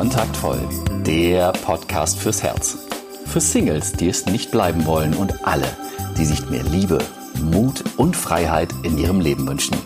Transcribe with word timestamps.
Kontaktvoll, 0.00 0.66
der 1.04 1.52
Podcast 1.52 2.18
fürs 2.18 2.42
Herz. 2.42 2.78
Für 3.26 3.38
Singles, 3.38 3.92
die 3.92 4.08
es 4.08 4.24
nicht 4.24 4.50
bleiben 4.50 4.86
wollen 4.86 5.12
und 5.12 5.46
alle, 5.46 5.66
die 6.16 6.24
sich 6.24 6.48
mehr 6.48 6.62
Liebe, 6.62 7.04
Mut 7.38 7.84
und 7.98 8.16
Freiheit 8.16 8.70
in 8.82 8.96
ihrem 8.96 9.20
Leben 9.20 9.46
wünschen. 9.46 9.76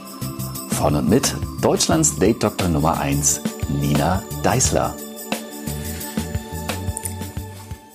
Von 0.68 0.94
und 0.94 1.08
mit 1.08 1.34
Deutschlands 1.62 2.16
Date-Doktor 2.16 2.68
Nummer 2.68 3.00
1, 3.00 3.40
Nina 3.80 4.22
Deißler. 4.44 4.94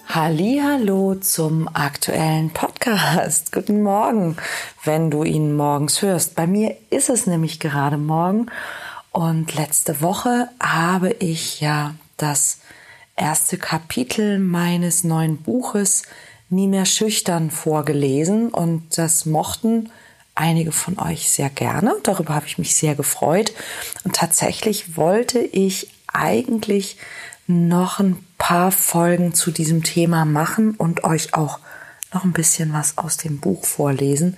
Hallo 0.10 1.16
zum 1.16 1.70
aktuellen 1.74 2.50
Podcast. 2.50 3.52
Guten 3.54 3.82
Morgen, 3.82 4.36
wenn 4.84 5.10
du 5.10 5.24
ihn 5.24 5.56
morgens 5.56 6.02
hörst. 6.02 6.36
Bei 6.36 6.48
mir 6.48 6.76
ist 6.90 7.10
es 7.10 7.28
nämlich 7.28 7.62
gerade 7.62 7.96
morgen 7.96 8.48
und 9.14 9.56
letzte 9.56 10.02
Woche 10.02 10.50
habe 10.60 11.12
ich 11.12 11.62
ja 11.62 11.96
das 12.22 12.60
erste 13.16 13.58
Kapitel 13.58 14.40
meines 14.40 15.04
neuen 15.04 15.38
Buches 15.38 16.04
Nie 16.52 16.68
mehr 16.68 16.86
schüchtern 16.86 17.52
vorgelesen 17.52 18.50
und 18.50 18.98
das 18.98 19.28
mochten 19.28 19.92
einige 20.34 20.72
von 20.72 20.98
euch 20.98 21.30
sehr 21.30 21.50
gerne. 21.50 21.96
Darüber 22.02 22.34
habe 22.34 22.48
ich 22.48 22.58
mich 22.58 22.74
sehr 22.74 22.96
gefreut. 22.96 23.54
Und 24.04 24.16
tatsächlich 24.16 24.98
wollte 24.98 25.40
ich 25.40 25.92
eigentlich 26.08 26.98
noch 27.46 28.00
ein 28.00 28.26
paar 28.40 28.72
Folgen 28.72 29.36
zu 29.36 29.52
diesem 29.52 29.84
Thema 29.84 30.26
machen 30.26 30.72
und 30.72 31.04
euch 31.04 31.36
auch 31.36 31.60
noch 32.14 32.24
ein 32.24 32.34
bisschen 32.34 32.74
was 32.74 32.98
aus 32.98 33.18
dem 33.18 33.40
Buch 33.40 33.64
vorlesen. 33.64 34.36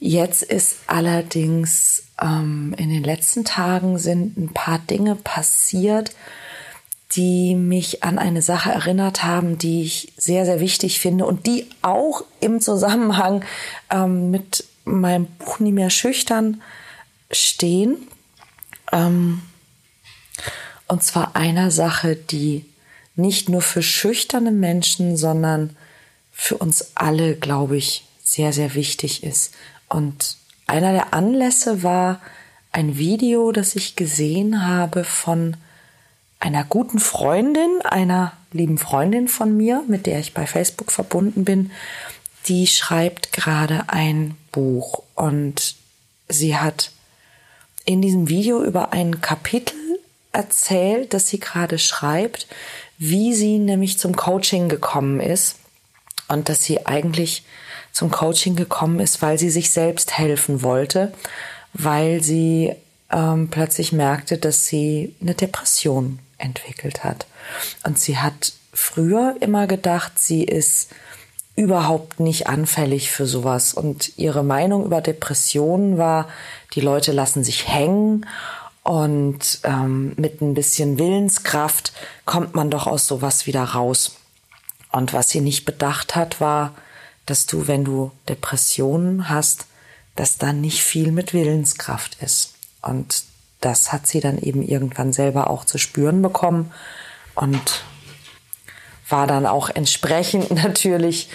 Jetzt 0.00 0.42
ist 0.42 0.76
allerdings 0.88 2.04
ähm, 2.20 2.74
in 2.76 2.90
den 2.90 3.04
letzten 3.04 3.44
Tagen 3.44 3.98
sind 3.98 4.36
ein 4.36 4.52
paar 4.52 4.80
Dinge 4.80 5.14
passiert, 5.14 6.16
die 7.12 7.54
mich 7.54 8.02
an 8.02 8.18
eine 8.18 8.42
Sache 8.42 8.70
erinnert 8.70 9.22
haben, 9.22 9.58
die 9.58 9.82
ich 9.82 10.12
sehr, 10.16 10.44
sehr 10.44 10.60
wichtig 10.60 10.98
finde 10.98 11.24
und 11.24 11.46
die 11.46 11.66
auch 11.82 12.24
im 12.40 12.60
Zusammenhang 12.60 13.44
ähm, 13.90 14.30
mit 14.30 14.64
meinem 14.84 15.26
Buch 15.26 15.60
Nie 15.60 15.72
mehr 15.72 15.90
schüchtern 15.90 16.62
stehen. 17.30 17.96
Ähm, 18.92 19.42
und 20.88 21.02
zwar 21.02 21.36
einer 21.36 21.70
Sache, 21.70 22.16
die 22.16 22.64
nicht 23.14 23.48
nur 23.48 23.62
für 23.62 23.82
schüchterne 23.82 24.50
Menschen, 24.50 25.16
sondern 25.16 25.76
für 26.32 26.58
uns 26.58 26.92
alle, 26.94 27.34
glaube 27.34 27.76
ich, 27.76 28.04
sehr, 28.22 28.52
sehr 28.52 28.74
wichtig 28.74 29.22
ist. 29.22 29.54
Und 29.88 30.36
einer 30.66 30.92
der 30.92 31.14
Anlässe 31.14 31.82
war 31.82 32.20
ein 32.72 32.98
Video, 32.98 33.52
das 33.52 33.74
ich 33.74 33.96
gesehen 33.96 34.66
habe 34.66 35.04
von 35.04 35.56
einer 36.38 36.64
guten 36.64 36.98
Freundin, 36.98 37.80
einer 37.84 38.32
lieben 38.52 38.78
Freundin 38.78 39.28
von 39.28 39.56
mir, 39.56 39.82
mit 39.88 40.06
der 40.06 40.18
ich 40.20 40.34
bei 40.34 40.46
Facebook 40.46 40.92
verbunden 40.92 41.44
bin, 41.44 41.70
die 42.46 42.66
schreibt 42.66 43.32
gerade 43.32 43.84
ein 43.88 44.36
Buch. 44.52 45.02
Und 45.14 45.76
sie 46.28 46.56
hat 46.56 46.92
in 47.84 48.02
diesem 48.02 48.28
Video 48.28 48.62
über 48.62 48.92
ein 48.92 49.20
Kapitel 49.20 49.76
erzählt, 50.32 51.14
das 51.14 51.28
sie 51.28 51.40
gerade 51.40 51.78
schreibt, 51.78 52.46
wie 52.98 53.34
sie 53.34 53.58
nämlich 53.58 53.98
zum 53.98 54.16
Coaching 54.16 54.68
gekommen 54.68 55.20
ist 55.20 55.56
und 56.28 56.48
dass 56.48 56.62
sie 56.62 56.86
eigentlich 56.86 57.44
zum 57.92 58.10
Coaching 58.10 58.56
gekommen 58.56 59.00
ist, 59.00 59.22
weil 59.22 59.38
sie 59.38 59.50
sich 59.50 59.70
selbst 59.70 60.18
helfen 60.18 60.62
wollte, 60.62 61.12
weil 61.72 62.22
sie 62.22 62.74
ähm, 63.16 63.48
plötzlich 63.50 63.92
merkte, 63.92 64.36
dass 64.36 64.66
sie 64.66 65.14
eine 65.20 65.34
Depression 65.34 66.18
entwickelt 66.38 67.02
hat. 67.02 67.26
Und 67.84 67.98
sie 67.98 68.18
hat 68.18 68.52
früher 68.72 69.36
immer 69.40 69.66
gedacht, 69.66 70.18
sie 70.18 70.44
ist 70.44 70.90
überhaupt 71.56 72.20
nicht 72.20 72.46
anfällig 72.46 73.10
für 73.10 73.26
sowas. 73.26 73.72
Und 73.72 74.18
ihre 74.18 74.44
Meinung 74.44 74.84
über 74.84 75.00
Depressionen 75.00 75.96
war, 75.96 76.28
die 76.74 76.82
Leute 76.82 77.12
lassen 77.12 77.42
sich 77.42 77.66
hängen 77.66 78.26
und 78.82 79.60
ähm, 79.64 80.12
mit 80.16 80.42
ein 80.42 80.52
bisschen 80.52 80.98
Willenskraft 80.98 81.92
kommt 82.26 82.54
man 82.54 82.70
doch 82.70 82.86
aus 82.86 83.06
sowas 83.06 83.46
wieder 83.46 83.64
raus. 83.64 84.16
Und 84.92 85.14
was 85.14 85.30
sie 85.30 85.40
nicht 85.40 85.64
bedacht 85.64 86.14
hat, 86.14 86.40
war, 86.40 86.74
dass 87.24 87.46
du, 87.46 87.66
wenn 87.66 87.84
du 87.84 88.12
Depressionen 88.28 89.30
hast, 89.30 89.66
dass 90.14 90.38
da 90.38 90.52
nicht 90.52 90.82
viel 90.82 91.10
mit 91.10 91.32
Willenskraft 91.32 92.22
ist. 92.22 92.55
Und 92.82 93.24
das 93.60 93.92
hat 93.92 94.06
sie 94.06 94.20
dann 94.20 94.38
eben 94.38 94.62
irgendwann 94.62 95.12
selber 95.12 95.50
auch 95.50 95.64
zu 95.64 95.78
spüren 95.78 96.22
bekommen 96.22 96.72
und 97.34 97.84
war 99.08 99.26
dann 99.26 99.46
auch 99.46 99.70
entsprechend 99.70 100.50
natürlich 100.62 101.28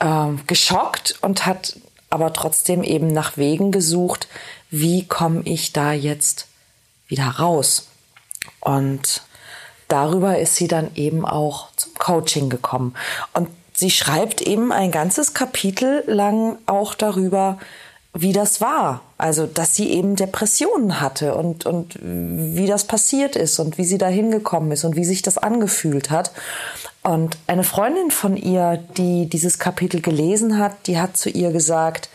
äh, 0.00 0.28
geschockt 0.46 1.18
und 1.22 1.46
hat 1.46 1.76
aber 2.10 2.32
trotzdem 2.32 2.82
eben 2.82 3.08
nach 3.08 3.36
Wegen 3.36 3.72
gesucht, 3.72 4.28
wie 4.70 5.06
komme 5.06 5.42
ich 5.44 5.72
da 5.72 5.92
jetzt 5.92 6.46
wieder 7.08 7.26
raus. 7.26 7.88
Und 8.60 9.22
darüber 9.88 10.38
ist 10.38 10.56
sie 10.56 10.68
dann 10.68 10.94
eben 10.94 11.24
auch 11.24 11.68
zum 11.76 11.94
Coaching 11.94 12.50
gekommen. 12.50 12.94
Und 13.32 13.48
sie 13.72 13.90
schreibt 13.90 14.40
eben 14.40 14.72
ein 14.72 14.90
ganzes 14.90 15.34
Kapitel 15.34 16.04
lang 16.06 16.58
auch 16.66 16.94
darüber, 16.94 17.58
wie 18.12 18.32
das 18.32 18.60
war. 18.60 19.00
Also, 19.22 19.46
dass 19.46 19.76
sie 19.76 19.88
eben 19.90 20.16
Depressionen 20.16 21.00
hatte 21.00 21.36
und, 21.36 21.64
und 21.64 21.96
wie 22.02 22.66
das 22.66 22.88
passiert 22.88 23.36
ist 23.36 23.60
und 23.60 23.78
wie 23.78 23.84
sie 23.84 23.96
da 23.96 24.08
hingekommen 24.08 24.72
ist 24.72 24.82
und 24.82 24.96
wie 24.96 25.04
sich 25.04 25.22
das 25.22 25.38
angefühlt 25.38 26.10
hat. 26.10 26.32
Und 27.04 27.38
eine 27.46 27.62
Freundin 27.62 28.10
von 28.10 28.36
ihr, 28.36 28.82
die 28.96 29.26
dieses 29.26 29.60
Kapitel 29.60 30.00
gelesen 30.00 30.58
hat, 30.58 30.88
die 30.88 30.98
hat 30.98 31.16
zu 31.16 31.30
ihr 31.30 31.52
gesagt, 31.52 32.08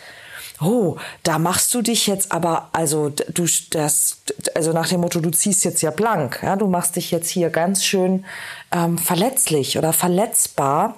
oh, 0.60 0.98
da 1.24 1.40
machst 1.40 1.74
du 1.74 1.82
dich 1.82 2.08
jetzt 2.08 2.34
aber, 2.34 2.68
also 2.74 3.08
du 3.08 3.46
das, 3.70 4.18
also 4.54 4.74
nach 4.74 4.90
dem 4.90 5.00
Motto, 5.00 5.22
du 5.22 5.32
ziehst 5.32 5.64
jetzt 5.64 5.82
ja 5.82 5.92
blank, 5.92 6.42
ja, 6.44 6.58
du 6.58 6.68
machst 6.68 6.98
dich 6.98 7.12
jetzt 7.12 7.30
hier 7.30 7.50
ganz 7.52 7.86
schön 7.86 8.26
ähm, 8.74 8.98
verletzlich 8.98 9.78
oder 9.78 9.94
verletzbar. 9.94 10.98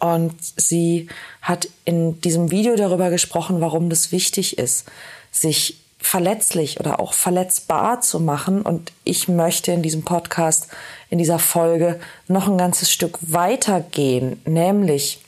Und 0.00 0.34
sie 0.40 1.08
hat 1.40 1.68
in 1.86 2.20
diesem 2.20 2.50
Video 2.50 2.76
darüber 2.76 3.08
gesprochen, 3.08 3.62
warum 3.62 3.88
das 3.88 4.12
wichtig 4.12 4.58
ist, 4.58 4.86
sich 5.30 5.78
verletzlich 5.98 6.80
oder 6.80 6.98
auch 6.98 7.12
verletzbar 7.12 8.00
zu 8.00 8.20
machen. 8.20 8.62
Und 8.62 8.92
ich 9.04 9.28
möchte 9.28 9.72
in 9.72 9.82
diesem 9.82 10.02
Podcast, 10.02 10.68
in 11.10 11.18
dieser 11.18 11.38
Folge 11.38 12.00
noch 12.26 12.48
ein 12.48 12.58
ganzes 12.58 12.90
Stück 12.90 13.18
weiter 13.20 13.80
gehen, 13.80 14.40
nämlich 14.46 15.20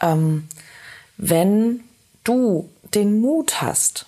ähm, 0.00 0.48
wenn 1.16 1.80
du 2.22 2.68
den 2.94 3.20
Mut 3.20 3.62
hast, 3.62 4.06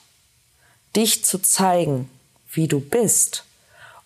dich 0.95 1.25
zu 1.25 1.39
zeigen, 1.39 2.09
wie 2.53 2.69
du 2.69 2.81
bist 2.81 3.45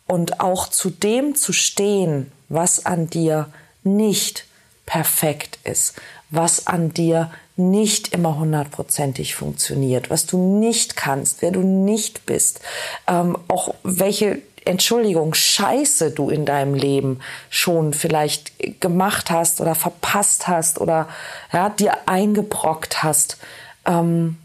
und 0.06 0.40
auch 0.40 0.68
zu 0.68 0.90
dem 0.90 1.34
zu 1.34 1.52
stehen, 1.52 2.32
was 2.48 2.84
an 2.86 3.08
dir 3.08 3.48
nicht 3.84 4.46
perfekt 4.86 5.58
ist, 5.64 5.94
was 6.30 6.66
an 6.66 6.94
dir 6.94 7.30
nicht 7.56 8.14
immer 8.14 8.38
hundertprozentig 8.38 9.34
funktioniert, 9.34 10.10
was 10.10 10.26
du 10.26 10.58
nicht 10.58 10.96
kannst, 10.96 11.42
wer 11.42 11.50
du 11.50 11.60
nicht 11.60 12.24
bist, 12.26 12.60
ähm, 13.06 13.36
auch 13.48 13.74
welche 13.82 14.40
Entschuldigung, 14.64 15.34
Scheiße 15.34 16.10
du 16.10 16.30
in 16.30 16.44
deinem 16.44 16.74
Leben 16.74 17.20
schon 17.48 17.92
vielleicht 17.94 18.80
gemacht 18.80 19.30
hast 19.30 19.60
oder 19.60 19.74
verpasst 19.74 20.48
hast 20.48 20.80
oder 20.80 21.08
ja, 21.52 21.70
dir 21.70 21.96
eingebrockt 22.06 23.02
hast. 23.02 23.38
Ähm, 23.86 24.36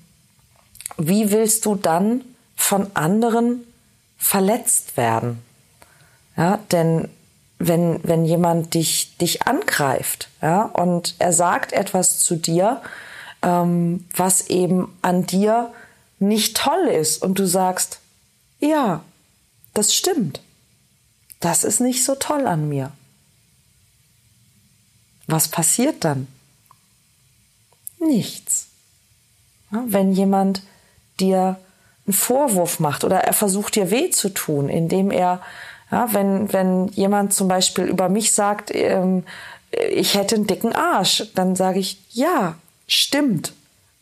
wie 0.97 1.31
willst 1.31 1.65
du 1.65 1.75
dann 1.75 2.21
von 2.55 2.87
anderen 2.93 3.65
verletzt 4.17 4.95
werden? 4.95 5.41
Ja, 6.37 6.59
denn 6.71 7.09
wenn, 7.59 7.99
wenn 8.03 8.25
jemand 8.25 8.73
dich, 8.73 9.17
dich 9.17 9.47
angreift, 9.47 10.29
ja, 10.41 10.63
und 10.63 11.15
er 11.19 11.33
sagt 11.33 11.71
etwas 11.71 12.19
zu 12.19 12.35
dir, 12.35 12.81
ähm, 13.41 14.05
was 14.15 14.49
eben 14.49 14.95
an 15.01 15.25
dir 15.25 15.71
nicht 16.19 16.57
toll 16.57 16.87
ist 16.87 17.21
und 17.21 17.39
du 17.39 17.47
sagst, 17.47 17.99
ja, 18.59 19.03
das 19.73 19.93
stimmt. 19.93 20.41
Das 21.39 21.63
ist 21.63 21.79
nicht 21.79 22.03
so 22.03 22.15
toll 22.15 22.47
an 22.47 22.69
mir. 22.69 22.91
Was 25.27 25.47
passiert 25.47 26.03
dann? 26.03 26.27
Nichts. 27.99 28.67
Ja, 29.71 29.83
wenn 29.87 30.13
jemand 30.13 30.61
dir 31.19 31.59
einen 32.05 32.13
Vorwurf 32.13 32.79
macht 32.79 33.03
oder 33.03 33.19
er 33.21 33.33
versucht 33.33 33.75
dir 33.75 33.89
weh 33.91 34.09
zu 34.11 34.29
tun, 34.29 34.69
indem 34.69 35.11
er, 35.11 35.41
ja, 35.95 36.09
wenn, 36.11 36.51
wenn 36.51 36.87
jemand 36.89 37.33
zum 37.33 37.47
Beispiel 37.47 37.85
über 37.85 38.09
mich 38.09 38.33
sagt, 38.33 38.69
ähm, 38.75 39.23
ich 39.71 40.15
hätte 40.15 40.35
einen 40.35 40.45
dicken 40.45 40.75
Arsch, 40.75 41.31
dann 41.35 41.55
sage 41.55 41.79
ich, 41.79 41.97
ja, 42.11 42.55
stimmt. 42.85 43.53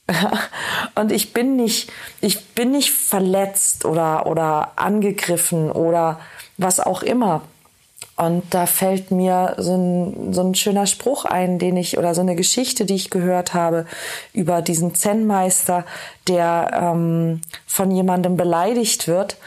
Und 0.95 1.11
ich 1.11 1.33
bin 1.33 1.55
nicht, 1.55 1.91
ich 2.19 2.47
bin 2.55 2.71
nicht 2.71 2.91
verletzt 2.91 3.85
oder, 3.85 4.25
oder 4.25 4.71
angegriffen 4.75 5.71
oder 5.71 6.19
was 6.57 6.79
auch 6.79 7.03
immer. 7.03 7.43
Und 8.15 8.41
da 8.55 8.65
fällt 8.65 9.11
mir 9.11 9.53
so 9.59 9.75
ein, 9.75 10.33
so 10.33 10.41
ein 10.41 10.55
schöner 10.55 10.87
Spruch 10.87 11.25
ein, 11.25 11.59
den 11.59 11.77
ich, 11.77 11.99
oder 11.99 12.15
so 12.15 12.21
eine 12.21 12.35
Geschichte, 12.35 12.85
die 12.85 12.95
ich 12.95 13.11
gehört 13.11 13.53
habe 13.53 13.85
über 14.33 14.63
diesen 14.63 14.95
Zen-Meister, 14.95 15.85
der 16.27 16.71
ähm, 16.73 17.41
von 17.67 17.91
jemandem 17.91 18.35
beleidigt 18.35 19.07
wird 19.07 19.37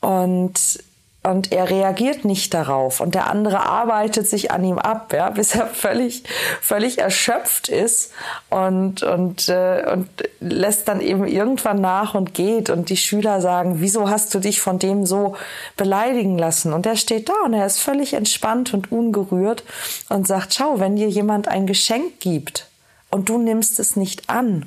und 0.00 0.82
und 1.24 1.52
er 1.52 1.70
reagiert 1.70 2.24
nicht 2.24 2.52
darauf 2.52 3.00
und 3.00 3.14
der 3.14 3.30
andere 3.30 3.60
arbeitet 3.60 4.26
sich 4.26 4.50
an 4.50 4.64
ihm 4.64 4.78
ab, 4.78 5.12
ja, 5.12 5.30
bis 5.30 5.54
er 5.54 5.66
völlig 5.68 6.24
völlig 6.60 6.98
erschöpft 6.98 7.68
ist 7.68 8.12
und 8.50 9.04
und 9.04 9.48
äh, 9.48 9.84
und 9.92 10.08
lässt 10.40 10.88
dann 10.88 11.00
eben 11.00 11.26
irgendwann 11.28 11.80
nach 11.80 12.14
und 12.14 12.34
geht 12.34 12.70
und 12.70 12.88
die 12.88 12.96
Schüler 12.96 13.40
sagen, 13.40 13.76
wieso 13.78 14.10
hast 14.10 14.34
du 14.34 14.40
dich 14.40 14.60
von 14.60 14.80
dem 14.80 15.06
so 15.06 15.36
beleidigen 15.76 16.38
lassen? 16.38 16.72
Und 16.72 16.86
er 16.86 16.96
steht 16.96 17.28
da 17.28 17.34
und 17.44 17.54
er 17.54 17.66
ist 17.66 17.78
völlig 17.78 18.14
entspannt 18.14 18.74
und 18.74 18.90
ungerührt 18.90 19.62
und 20.08 20.26
sagt, 20.26 20.54
schau, 20.54 20.80
wenn 20.80 20.96
dir 20.96 21.08
jemand 21.08 21.46
ein 21.46 21.68
Geschenk 21.68 22.18
gibt 22.18 22.66
und 23.10 23.28
du 23.28 23.38
nimmst 23.38 23.78
es 23.78 23.94
nicht 23.94 24.28
an, 24.28 24.66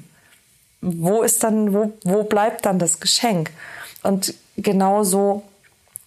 wo 0.79 1.21
ist 1.21 1.43
dann 1.43 1.73
wo 1.73 1.91
wo 2.05 2.23
bleibt 2.23 2.65
dann 2.65 2.79
das 2.79 3.01
Geschenk? 3.01 3.51
Und 4.03 4.33
genauso 4.55 5.43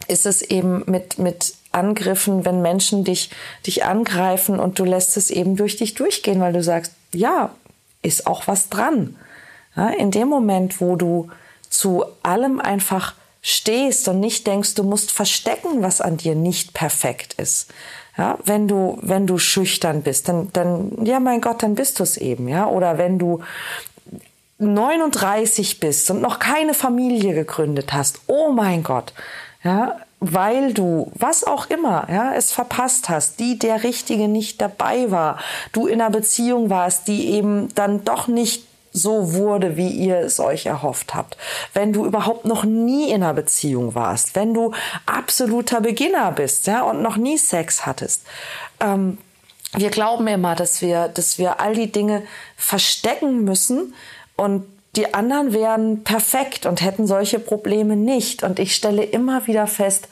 ist 0.09 0.27
es 0.27 0.43
eben 0.43 0.83
mit, 0.87 1.19
mit 1.19 1.55
Angriffen, 1.73 2.45
wenn 2.45 2.63
Menschen 2.63 3.05
dich, 3.05 3.31
dich 3.67 3.85
angreifen 3.85 4.59
und 4.59 4.79
du 4.79 4.85
lässt 4.85 5.17
es 5.17 5.31
eben 5.31 5.57
durch 5.57 5.77
dich 5.77 5.95
durchgehen, 5.95 6.41
weil 6.41 6.53
du 6.53 6.63
sagst, 6.63 6.93
ja, 7.13 7.51
ist 8.03 8.27
auch 8.27 8.47
was 8.47 8.69
dran. 8.69 9.17
Ja, 9.77 9.91
in 9.91 10.11
dem 10.11 10.29
Moment, 10.29 10.81
wo 10.81 10.97
du 10.97 11.29
zu 11.69 12.05
allem 12.23 12.59
einfach 12.61 13.15
stehst 13.43 14.09
und 14.09 14.21
nicht 14.21 14.47
denkst, 14.47 14.75
du 14.75 14.83
musst 14.83 15.13
verstecken, 15.13 15.83
was 15.83 16.01
an 16.01 16.17
dir 16.17 16.35
nicht 16.35 16.75
perfekt 16.75 17.35
ist. 17.35 17.69
Ja, 18.17 18.37
wenn 18.45 18.67
du, 18.67 18.99
wenn 19.01 19.27
du 19.29 19.39
schüchtern 19.39 20.03
bist, 20.03 20.29
dann, 20.29 20.51
dann, 20.53 21.05
ja, 21.05 21.21
mein 21.21 21.41
Gott, 21.41 21.63
dann 21.63 21.77
bist 21.77 22.01
du 22.01 22.03
es 22.03 22.17
eben, 22.17 22.49
ja. 22.49 22.67
Oder 22.67 22.99
wenn 22.99 23.19
du 23.19 23.41
39 24.59 25.79
bist 25.79 26.11
und 26.11 26.21
noch 26.21 26.41
keine 26.41 26.75
Familie 26.75 27.33
gegründet 27.33 27.93
hast, 27.93 28.21
oh 28.27 28.51
mein 28.51 28.83
Gott, 28.83 29.13
ja, 29.63 29.97
weil 30.21 30.73
du, 30.75 31.13
was 31.15 31.45
auch 31.45 31.67
immer, 31.67 32.07
ja, 32.11 32.35
es 32.35 32.51
verpasst 32.51 33.09
hast, 33.09 33.39
die 33.39 33.59
der 33.59 33.85
Richtige 33.85 34.29
nicht 34.29 34.61
dabei 34.61 35.11
war, 35.11 35.39
du 35.73 35.87
in 35.87 36.01
einer 36.01 36.11
Beziehung 36.11 36.71
warst, 36.71 37.07
die 37.09 37.31
eben 37.31 37.73
dann 37.75 38.05
doch 38.05 38.27
nicht 38.27 38.65
so 38.93 39.35
wurde, 39.35 39.77
wie 39.77 39.91
ihr 39.91 40.19
es 40.19 40.41
euch 40.41 40.67
erhofft 40.67 41.15
habt. 41.15 41.37
Wenn 41.73 41.93
du 41.93 42.05
überhaupt 42.05 42.45
noch 42.47 42.65
nie 42.65 43.11
in 43.11 43.23
einer 43.23 43.35
Beziehung 43.35 43.95
warst, 43.95 44.35
wenn 44.35 44.55
du 44.55 44.73
absoluter 45.07 45.81
Beginner 45.81 46.33
bist, 46.33 46.67
ja, 46.67 46.83
und 46.83 47.03
noch 47.03 47.17
nie 47.17 47.39
Sex 47.39 47.87
hattest. 47.87 48.23
Ähm, 48.81 49.19
wir 49.75 49.91
glauben 49.91 50.27
immer, 50.27 50.55
dass 50.55 50.81
wir, 50.81 51.09
dass 51.09 51.39
wir 51.39 51.61
all 51.61 51.75
die 51.75 51.93
Dinge 51.93 52.23
verstecken 52.57 53.45
müssen 53.45 53.95
und 54.37 54.65
die 54.99 55.15
anderen 55.15 55.53
wären 55.53 56.03
perfekt 56.03 56.67
und 56.67 56.83
hätten 56.83 57.07
solche 57.07 57.39
Probleme 57.39 57.97
nicht. 57.97 58.43
Und 58.43 58.59
ich 58.59 58.75
stelle 58.75 59.05
immer 59.05 59.47
wieder 59.47 59.69
fest, 59.69 60.09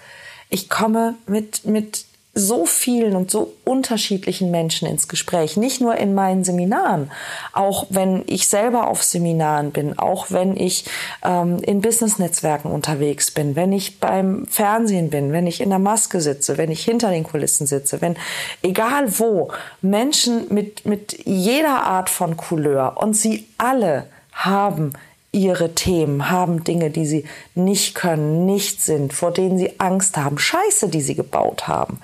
ich 0.48 0.70
komme 0.70 1.16
mit, 1.26 1.64
mit 1.64 2.04
so 2.38 2.66
vielen 2.66 3.16
und 3.16 3.30
so 3.30 3.54
unterschiedlichen 3.64 4.52
Menschen 4.52 4.86
ins 4.86 5.08
Gespräch. 5.08 5.56
Nicht 5.56 5.80
nur 5.80 5.96
in 5.96 6.14
meinen 6.14 6.44
Seminaren, 6.44 7.10
auch 7.52 7.86
wenn 7.88 8.22
ich 8.26 8.46
selber 8.46 8.88
auf 8.88 9.02
Seminaren 9.02 9.72
bin, 9.72 9.98
auch 9.98 10.26
wenn 10.30 10.56
ich 10.56 10.84
ähm, 11.24 11.58
in 11.62 11.80
Business-Netzwerken 11.80 12.70
unterwegs 12.70 13.32
bin, 13.32 13.56
wenn 13.56 13.72
ich 13.72 13.98
beim 13.98 14.46
Fernsehen 14.48 15.10
bin, 15.10 15.32
wenn 15.32 15.48
ich 15.48 15.60
in 15.60 15.70
der 15.70 15.78
Maske 15.80 16.20
sitze, 16.20 16.58
wenn 16.58 16.70
ich 16.70 16.84
hinter 16.84 17.10
den 17.10 17.24
Kulissen 17.24 17.66
sitze, 17.66 18.02
wenn 18.02 18.16
egal 18.62 19.18
wo 19.18 19.50
Menschen 19.80 20.44
mit, 20.50 20.86
mit 20.86 21.26
jeder 21.26 21.84
Art 21.84 22.08
von 22.10 22.36
Couleur 22.36 22.98
und 22.98 23.16
sie 23.16 23.48
alle 23.58 24.06
haben 24.36 24.92
ihre 25.32 25.74
Themen, 25.74 26.30
haben 26.30 26.64
Dinge, 26.64 26.90
die 26.90 27.06
sie 27.06 27.24
nicht 27.54 27.94
können, 27.94 28.46
nicht 28.46 28.80
sind, 28.80 29.12
vor 29.12 29.32
denen 29.32 29.58
sie 29.58 29.78
Angst 29.78 30.16
haben, 30.16 30.38
Scheiße, 30.38 30.88
die 30.88 31.02
sie 31.02 31.14
gebaut 31.14 31.68
haben. 31.68 32.00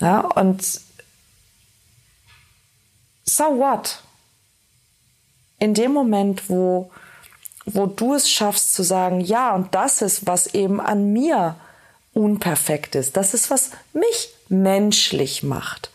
Ja, 0.00 0.20
und 0.20 0.80
so 3.24 3.44
what? 3.58 4.02
In 5.58 5.74
dem 5.74 5.92
Moment, 5.92 6.48
wo, 6.48 6.90
wo 7.66 7.86
du 7.86 8.14
es 8.14 8.30
schaffst 8.30 8.74
zu 8.74 8.82
sagen, 8.82 9.20
ja, 9.20 9.54
und 9.54 9.74
das 9.74 10.02
ist, 10.02 10.26
was 10.26 10.54
eben 10.54 10.80
an 10.80 11.12
mir 11.12 11.56
unperfekt 12.12 12.94
ist, 12.94 13.16
das 13.16 13.34
ist, 13.34 13.50
was 13.50 13.70
mich 13.92 14.30
menschlich 14.48 15.42
macht. 15.42 15.90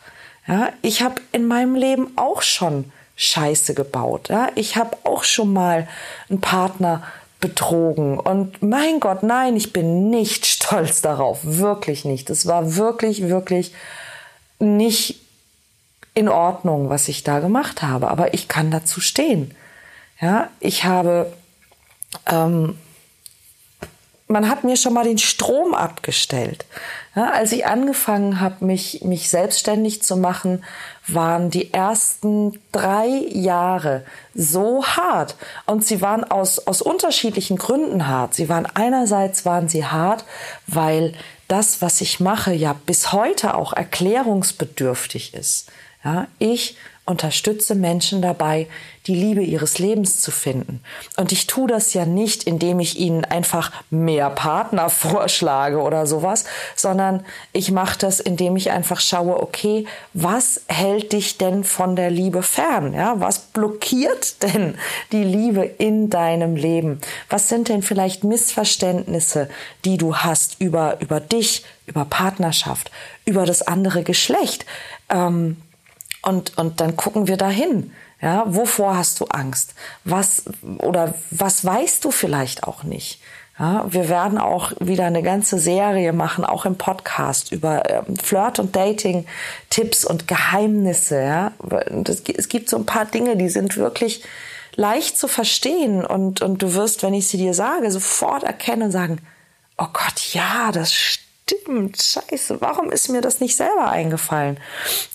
Ja, 0.47 0.73
ich 0.81 1.01
habe 1.01 1.21
in 1.31 1.47
meinem 1.47 1.75
Leben 1.75 2.11
auch 2.15 2.41
schon 2.41 2.91
Scheiße 3.19 3.73
gebaut. 3.73 4.29
Ja? 4.29 4.47
Ich 4.55 4.77
habe 4.77 4.97
auch 5.03 5.25
schon 5.25 5.51
mal 5.51 5.89
einen 6.29 6.39
Partner 6.39 7.03
betrogen. 7.41 8.17
Und 8.17 8.63
mein 8.63 9.01
Gott, 9.01 9.23
nein, 9.23 9.57
ich 9.57 9.73
bin 9.73 10.09
nicht 10.09 10.45
stolz 10.45 11.01
darauf. 11.01 11.39
Wirklich 11.43 12.05
nicht. 12.05 12.29
Es 12.29 12.47
war 12.47 12.77
wirklich, 12.77 13.23
wirklich 13.23 13.73
nicht 14.59 15.19
in 16.13 16.29
Ordnung, 16.29 16.89
was 16.89 17.09
ich 17.09 17.23
da 17.23 17.39
gemacht 17.39 17.81
habe. 17.81 18.09
Aber 18.09 18.33
ich 18.33 18.47
kann 18.47 18.71
dazu 18.71 19.01
stehen. 19.01 19.53
Ja, 20.21 20.49
ich 20.61 20.85
habe, 20.85 21.31
ähm, 22.25 22.77
man 24.31 24.47
hat 24.47 24.63
mir 24.63 24.77
schon 24.77 24.93
mal 24.93 25.03
den 25.03 25.17
Strom 25.17 25.73
abgestellt. 25.73 26.65
Ja, 27.15 27.31
als 27.31 27.51
ich 27.51 27.65
angefangen 27.65 28.39
habe, 28.39 28.63
mich, 28.63 29.01
mich 29.03 29.29
selbstständig 29.29 30.03
zu 30.03 30.15
machen, 30.15 30.63
waren 31.07 31.49
die 31.49 31.73
ersten 31.73 32.59
drei 32.71 33.07
Jahre 33.07 34.05
so 34.35 34.85
hart. 34.85 35.35
Und 35.65 35.83
sie 35.83 36.01
waren 36.01 36.23
aus, 36.23 36.59
aus 36.67 36.83
unterschiedlichen 36.83 37.57
Gründen 37.57 38.07
hart. 38.07 38.35
Sie 38.35 38.49
waren 38.49 38.67
einerseits 38.67 39.45
waren 39.45 39.67
sie 39.67 39.85
hart, 39.85 40.23
weil 40.67 41.13
das, 41.47 41.81
was 41.81 41.99
ich 41.99 42.19
mache, 42.19 42.53
ja 42.53 42.75
bis 42.85 43.11
heute 43.11 43.55
auch 43.55 43.73
erklärungsbedürftig 43.73 45.33
ist. 45.33 45.71
Ja, 46.03 46.27
ich 46.39 46.77
unterstütze 47.09 47.73
Menschen 47.73 48.21
dabei, 48.21 48.67
die 49.07 49.15
Liebe 49.15 49.41
ihres 49.41 49.79
Lebens 49.79 50.21
zu 50.21 50.29
finden. 50.29 50.81
Und 51.17 51.31
ich 51.31 51.47
tue 51.47 51.67
das 51.67 51.93
ja 51.95 52.05
nicht, 52.05 52.43
indem 52.43 52.79
ich 52.79 52.99
ihnen 52.99 53.25
einfach 53.25 53.71
mehr 53.89 54.29
Partner 54.29 54.89
vorschlage 54.91 55.81
oder 55.81 56.05
sowas, 56.05 56.45
sondern 56.75 57.25
ich 57.51 57.71
mache 57.71 57.97
das, 57.97 58.19
indem 58.19 58.55
ich 58.55 58.69
einfach 58.69 58.99
schaue, 58.99 59.41
okay, 59.41 59.87
was 60.13 60.61
hält 60.67 61.11
dich 61.11 61.39
denn 61.39 61.63
von 61.63 61.95
der 61.95 62.11
Liebe 62.11 62.43
fern? 62.43 62.93
Ja, 62.93 63.19
was 63.19 63.39
blockiert 63.39 64.43
denn 64.43 64.75
die 65.11 65.23
Liebe 65.23 65.63
in 65.63 66.11
deinem 66.11 66.55
Leben? 66.55 67.01
Was 67.27 67.49
sind 67.49 67.69
denn 67.69 67.81
vielleicht 67.81 68.23
Missverständnisse, 68.23 69.49
die 69.83 69.97
du 69.97 70.17
hast 70.17 70.61
über, 70.61 71.01
über 71.01 71.19
dich, 71.19 71.65
über 71.87 72.05
Partnerschaft, 72.05 72.91
über 73.25 73.47
das 73.47 73.63
andere 73.63 74.03
Geschlecht? 74.03 74.67
Ähm, 75.09 75.57
und, 76.21 76.57
und 76.57 76.81
dann 76.81 76.95
gucken 76.95 77.27
wir 77.27 77.37
dahin. 77.37 77.91
Ja, 78.21 78.43
wovor 78.47 78.97
hast 78.97 79.21
du 79.21 79.25
Angst? 79.25 79.75
Was 80.03 80.43
oder 80.79 81.13
was 81.31 81.63
weißt 81.63 82.03
du 82.03 82.11
vielleicht 82.11 82.63
auch 82.63 82.83
nicht? 82.83 83.21
Ja, 83.57 83.85
wir 83.89 84.09
werden 84.09 84.37
auch 84.37 84.73
wieder 84.79 85.05
eine 85.05 85.23
ganze 85.23 85.57
Serie 85.57 86.13
machen, 86.13 86.45
auch 86.45 86.65
im 86.65 86.77
Podcast 86.77 87.51
über 87.51 87.89
ähm, 87.89 88.17
Flirt 88.17 88.59
und 88.59 88.75
Dating, 88.75 89.25
Tipps 89.69 90.05
und 90.05 90.27
Geheimnisse. 90.27 91.21
Ja, 91.21 91.51
das, 91.91 92.21
es 92.21 92.49
gibt 92.49 92.69
so 92.69 92.77
ein 92.77 92.85
paar 92.85 93.05
Dinge, 93.05 93.37
die 93.37 93.49
sind 93.49 93.77
wirklich 93.77 94.23
leicht 94.75 95.17
zu 95.17 95.27
verstehen 95.27 96.05
und 96.05 96.41
und 96.41 96.61
du 96.61 96.73
wirst, 96.73 97.03
wenn 97.03 97.13
ich 97.13 97.27
sie 97.27 97.37
dir 97.37 97.53
sage, 97.53 97.89
sofort 97.91 98.43
erkennen 98.43 98.83
und 98.83 98.91
sagen, 98.91 99.19
oh 99.77 99.87
Gott, 99.93 100.33
ja, 100.33 100.71
das 100.73 100.93
stimmt 100.93 101.28
stimmt, 101.49 102.01
scheiße, 102.01 102.61
warum 102.61 102.91
ist 102.91 103.09
mir 103.09 103.21
das 103.21 103.39
nicht 103.39 103.55
selber 103.55 103.89
eingefallen? 103.89 104.57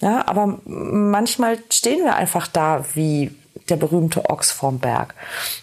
Ja, 0.00 0.26
aber 0.26 0.58
manchmal 0.64 1.58
stehen 1.70 2.04
wir 2.04 2.16
einfach 2.16 2.46
da 2.46 2.84
wie 2.94 3.34
der 3.68 3.76
berühmte 3.76 4.28
Ochs 4.28 4.50
vorm 4.50 4.78
Berg. 4.78 5.14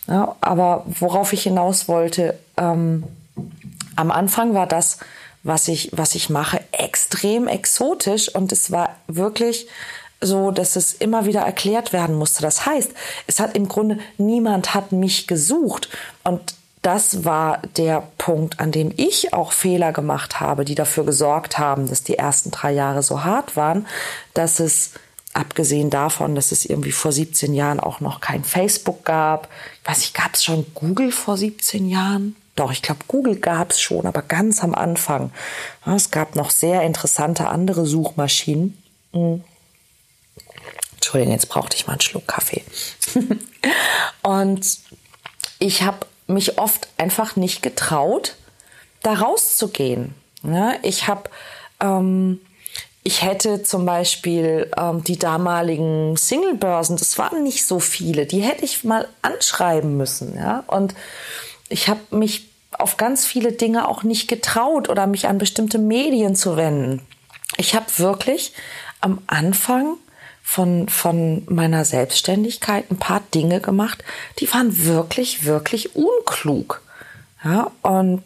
Ja, 0.07 0.35
aber 0.41 0.85
worauf 0.87 1.33
ich 1.33 1.43
hinaus 1.43 1.87
wollte, 1.87 2.39
ähm, 2.57 3.03
am 3.95 4.11
Anfang 4.11 4.53
war 4.53 4.67
das, 4.67 4.97
was 5.43 5.67
ich, 5.67 5.89
was 5.93 6.15
ich 6.15 6.29
mache, 6.29 6.61
extrem 6.71 7.47
exotisch 7.47 8.33
und 8.33 8.51
es 8.51 8.71
war 8.71 8.95
wirklich 9.07 9.67
so, 10.21 10.51
dass 10.51 10.75
es 10.75 10.93
immer 10.93 11.25
wieder 11.25 11.41
erklärt 11.41 11.93
werden 11.93 12.15
musste. 12.15 12.43
Das 12.43 12.65
heißt, 12.65 12.91
es 13.25 13.39
hat 13.39 13.55
im 13.55 13.67
Grunde 13.67 13.97
niemand 14.17 14.75
hat 14.75 14.91
mich 14.91 15.27
gesucht 15.27 15.89
und 16.23 16.53
das 16.81 17.23
war 17.25 17.61
der 17.77 18.03
Punkt, 18.17 18.59
an 18.59 18.71
dem 18.71 18.91
ich 18.97 19.33
auch 19.33 19.51
Fehler 19.51 19.93
gemacht 19.93 20.39
habe, 20.39 20.65
die 20.65 20.75
dafür 20.75 21.05
gesorgt 21.05 21.59
haben, 21.59 21.87
dass 21.87 22.03
die 22.03 22.17
ersten 22.17 22.51
drei 22.51 22.71
Jahre 22.71 23.03
so 23.03 23.23
hart 23.23 23.55
waren, 23.55 23.87
dass 24.33 24.59
es 24.59 24.91
abgesehen 25.33 25.89
davon, 25.89 26.35
dass 26.35 26.51
es 26.51 26.65
irgendwie 26.65 26.91
vor 26.91 27.11
17 27.11 27.53
Jahren 27.53 27.79
auch 27.79 27.99
noch 27.99 28.19
kein 28.19 28.43
Facebook 28.43 29.05
gab. 29.05 29.47
Ich 29.81 29.89
weiß 29.89 29.97
nicht, 29.99 30.13
gab 30.13 30.33
es 30.33 30.43
schon 30.43 30.65
Google 30.73 31.11
vor 31.11 31.37
17 31.37 31.87
Jahren? 31.87 32.35
Doch, 32.55 32.71
ich 32.71 32.81
glaube, 32.81 33.01
Google 33.07 33.37
gab 33.37 33.71
es 33.71 33.79
schon, 33.79 34.05
aber 34.05 34.23
ganz 34.23 34.61
am 34.63 34.75
Anfang. 34.75 35.31
Es 35.85 36.11
gab 36.11 36.35
noch 36.35 36.49
sehr 36.49 36.81
interessante 36.81 37.47
andere 37.47 37.85
Suchmaschinen. 37.85 38.77
Hm. 39.13 39.43
Entschuldigung, 40.95 41.33
jetzt 41.33 41.49
brauchte 41.49 41.77
ich 41.77 41.87
mal 41.87 41.93
einen 41.93 42.01
Schluck 42.01 42.27
Kaffee. 42.27 42.63
und 44.21 44.79
ich 45.59 45.81
habe 45.83 46.05
mich 46.31 46.57
oft 46.57 46.87
einfach 46.97 47.35
nicht 47.35 47.61
getraut, 47.61 48.35
da 49.03 49.13
rauszugehen. 49.13 50.15
Ja, 50.43 50.73
ich 50.81 51.07
habe, 51.07 51.29
ähm, 51.79 52.39
ich 53.03 53.21
hätte 53.21 53.63
zum 53.63 53.85
Beispiel 53.85 54.71
ähm, 54.77 55.03
die 55.03 55.17
damaligen 55.17 56.17
Singlebörsen, 56.17 56.97
das 56.97 57.17
waren 57.17 57.43
nicht 57.43 57.65
so 57.65 57.79
viele, 57.79 58.25
die 58.25 58.41
hätte 58.41 58.65
ich 58.65 58.83
mal 58.83 59.07
anschreiben 59.21 59.97
müssen. 59.97 60.35
Ja, 60.35 60.63
und 60.67 60.95
ich 61.69 61.87
habe 61.89 62.01
mich 62.11 62.47
auf 62.71 62.97
ganz 62.97 63.25
viele 63.25 63.51
Dinge 63.51 63.87
auch 63.87 64.03
nicht 64.03 64.27
getraut 64.27 64.89
oder 64.89 65.07
mich 65.07 65.27
an 65.27 65.37
bestimmte 65.37 65.77
Medien 65.77 66.35
zu 66.35 66.57
wenden. 66.57 67.01
Ich 67.57 67.75
habe 67.75 67.85
wirklich 67.97 68.53
am 69.01 69.19
Anfang 69.27 69.97
von, 70.51 70.89
von 70.89 71.43
meiner 71.47 71.85
Selbstständigkeit 71.85 72.91
ein 72.91 72.99
paar 72.99 73.21
Dinge 73.33 73.61
gemacht, 73.61 74.03
die 74.39 74.51
waren 74.51 74.83
wirklich, 74.83 75.45
wirklich 75.45 75.95
unklug. 75.95 76.81
Ja, 77.41 77.71
und 77.83 78.21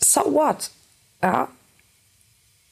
so 0.00 0.20
what? 0.34 0.70
Ja, 1.22 1.46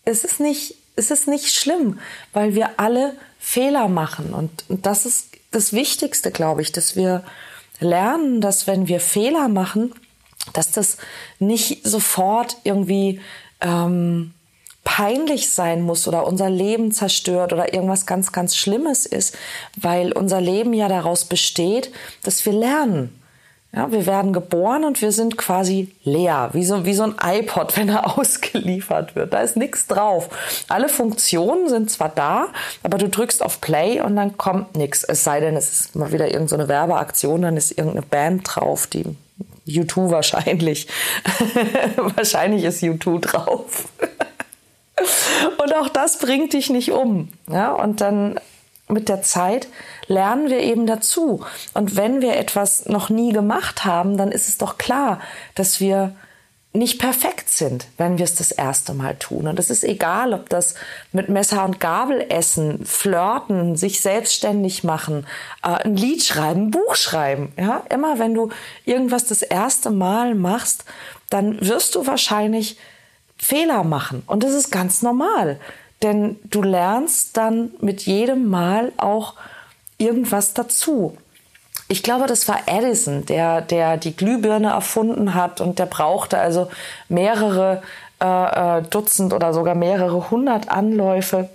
es 0.04 0.24
ist 0.24 0.40
nicht, 0.40 0.74
es 0.96 1.12
ist 1.12 1.28
nicht 1.28 1.54
schlimm, 1.54 2.00
weil 2.32 2.56
wir 2.56 2.80
alle 2.80 3.14
Fehler 3.38 3.86
machen. 3.86 4.34
Und, 4.34 4.64
und 4.68 4.86
das 4.86 5.06
ist 5.06 5.28
das 5.52 5.72
Wichtigste, 5.72 6.32
glaube 6.32 6.62
ich, 6.62 6.72
dass 6.72 6.96
wir 6.96 7.22
lernen, 7.78 8.40
dass 8.40 8.66
wenn 8.66 8.88
wir 8.88 8.98
Fehler 8.98 9.46
machen, 9.46 9.94
dass 10.52 10.72
das 10.72 10.96
nicht 11.38 11.86
sofort 11.86 12.56
irgendwie 12.64 13.20
ähm, 13.60 14.34
peinlich 14.84 15.50
sein 15.50 15.82
muss 15.82 16.06
oder 16.06 16.26
unser 16.26 16.50
Leben 16.50 16.92
zerstört 16.92 17.52
oder 17.52 17.74
irgendwas 17.74 18.06
ganz, 18.06 18.32
ganz 18.32 18.54
Schlimmes 18.54 19.06
ist, 19.06 19.36
weil 19.76 20.12
unser 20.12 20.40
Leben 20.40 20.72
ja 20.72 20.88
daraus 20.88 21.24
besteht, 21.24 21.90
dass 22.22 22.44
wir 22.46 22.52
lernen. 22.52 23.20
Ja, 23.74 23.90
wir 23.90 24.06
werden 24.06 24.32
geboren 24.32 24.84
und 24.84 25.02
wir 25.02 25.10
sind 25.10 25.36
quasi 25.36 25.92
leer, 26.04 26.50
wie 26.52 26.64
so, 26.64 26.84
wie 26.84 26.94
so 26.94 27.02
ein 27.02 27.16
iPod, 27.20 27.76
wenn 27.76 27.88
er 27.88 28.16
ausgeliefert 28.16 29.16
wird. 29.16 29.32
Da 29.32 29.40
ist 29.40 29.56
nichts 29.56 29.88
drauf. 29.88 30.28
Alle 30.68 30.88
Funktionen 30.88 31.68
sind 31.68 31.90
zwar 31.90 32.10
da, 32.10 32.48
aber 32.84 32.98
du 32.98 33.08
drückst 33.08 33.42
auf 33.42 33.60
Play 33.60 34.00
und 34.00 34.14
dann 34.14 34.36
kommt 34.36 34.76
nichts. 34.76 35.02
Es 35.02 35.24
sei 35.24 35.40
denn, 35.40 35.56
es 35.56 35.72
ist 35.72 35.96
mal 35.96 36.12
wieder 36.12 36.26
irgendeine 36.26 36.64
so 36.64 36.68
Werbeaktion, 36.68 37.42
dann 37.42 37.56
ist 37.56 37.72
irgendeine 37.72 38.06
Band 38.06 38.42
drauf, 38.44 38.86
die 38.86 39.16
U2 39.66 40.10
wahrscheinlich. 40.10 40.86
wahrscheinlich 41.96 42.62
ist 42.64 42.82
U2 42.82 43.20
drauf. 43.20 43.88
Und 45.58 45.74
auch 45.74 45.88
das 45.88 46.18
bringt 46.18 46.52
dich 46.52 46.70
nicht 46.70 46.92
um. 46.92 47.28
Ja, 47.48 47.72
und 47.72 48.00
dann 48.00 48.38
mit 48.88 49.08
der 49.08 49.22
Zeit 49.22 49.68
lernen 50.06 50.50
wir 50.50 50.60
eben 50.60 50.86
dazu. 50.86 51.44
Und 51.72 51.96
wenn 51.96 52.20
wir 52.20 52.36
etwas 52.36 52.86
noch 52.86 53.08
nie 53.08 53.32
gemacht 53.32 53.84
haben, 53.84 54.16
dann 54.16 54.30
ist 54.30 54.48
es 54.48 54.58
doch 54.58 54.78
klar, 54.78 55.20
dass 55.54 55.80
wir 55.80 56.14
nicht 56.76 56.98
perfekt 56.98 57.48
sind, 57.48 57.86
wenn 57.98 58.18
wir 58.18 58.24
es 58.24 58.34
das 58.34 58.50
erste 58.50 58.94
Mal 58.94 59.14
tun. 59.14 59.46
Und 59.46 59.60
es 59.60 59.70
ist 59.70 59.84
egal, 59.84 60.34
ob 60.34 60.48
das 60.48 60.74
mit 61.12 61.28
Messer 61.28 61.64
und 61.64 61.78
Gabel 61.78 62.26
essen, 62.28 62.84
flirten, 62.84 63.76
sich 63.76 64.00
selbstständig 64.00 64.82
machen, 64.82 65.24
äh, 65.62 65.68
ein 65.68 65.96
Lied 65.96 66.24
schreiben, 66.24 66.64
ein 66.64 66.70
Buch 66.72 66.96
schreiben. 66.96 67.52
Ja, 67.56 67.84
immer 67.90 68.18
wenn 68.18 68.34
du 68.34 68.50
irgendwas 68.84 69.24
das 69.24 69.42
erste 69.42 69.90
Mal 69.90 70.34
machst, 70.34 70.84
dann 71.30 71.60
wirst 71.60 71.94
du 71.94 72.08
wahrscheinlich 72.08 72.76
Fehler 73.44 73.84
machen. 73.84 74.22
Und 74.26 74.42
das 74.42 74.52
ist 74.52 74.70
ganz 74.70 75.02
normal. 75.02 75.60
Denn 76.02 76.36
du 76.44 76.62
lernst 76.62 77.36
dann 77.36 77.72
mit 77.80 78.02
jedem 78.02 78.48
Mal 78.48 78.92
auch 78.96 79.34
irgendwas 79.98 80.54
dazu. 80.54 81.18
Ich 81.88 82.02
glaube, 82.02 82.26
das 82.26 82.48
war 82.48 82.60
Edison, 82.64 83.26
der, 83.26 83.60
der 83.60 83.98
die 83.98 84.16
Glühbirne 84.16 84.68
erfunden 84.68 85.34
hat 85.34 85.60
und 85.60 85.78
der 85.78 85.84
brauchte 85.84 86.38
also 86.38 86.70
mehrere 87.10 87.82
äh, 88.22 88.78
äh 88.78 88.82
Dutzend 88.82 89.34
oder 89.34 89.52
sogar 89.52 89.74
mehrere 89.74 90.30
hundert 90.30 90.70
Anläufe. 90.70 91.50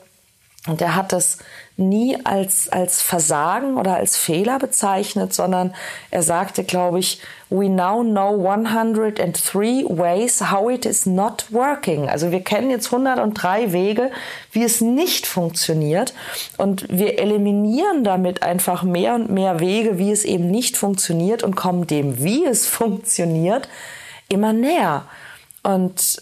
Und 0.67 0.81
der 0.81 0.95
hat 0.95 1.13
das 1.13 1.37
nie 1.77 2.17
als, 2.25 2.67
als 2.69 3.01
Versagen 3.01 3.77
oder 3.77 3.95
als 3.95 4.17
Fehler 4.17 4.59
bezeichnet, 4.59 5.33
sondern 5.33 5.73
er 6.11 6.21
sagte, 6.21 6.65
glaube 6.65 6.99
ich, 6.99 7.21
we 7.49 7.69
now 7.69 8.03
know 8.03 8.45
103 8.45 9.85
ways 9.87 10.51
how 10.51 10.69
it 10.69 10.85
is 10.85 11.05
not 11.05 11.45
working. 11.51 12.09
Also 12.09 12.31
wir 12.31 12.41
kennen 12.41 12.69
jetzt 12.69 12.91
103 12.91 13.71
Wege, 13.71 14.11
wie 14.51 14.63
es 14.63 14.81
nicht 14.81 15.25
funktioniert 15.25 16.13
und 16.57 16.85
wir 16.89 17.17
eliminieren 17.19 18.03
damit 18.03 18.43
einfach 18.43 18.83
mehr 18.83 19.15
und 19.15 19.31
mehr 19.31 19.61
Wege, 19.61 19.97
wie 19.97 20.11
es 20.11 20.25
eben 20.25 20.51
nicht 20.51 20.75
funktioniert 20.75 21.41
und 21.41 21.55
kommen 21.55 21.87
dem, 21.87 22.21
wie 22.21 22.45
es 22.45 22.67
funktioniert, 22.67 23.69
immer 24.27 24.51
näher. 24.51 25.05
Und 25.63 26.21